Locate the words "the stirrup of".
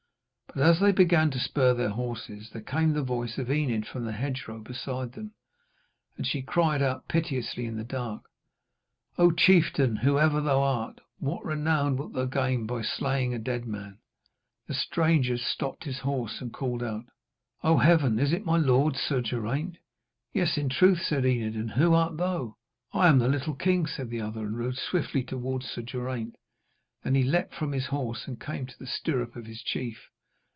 28.77-29.45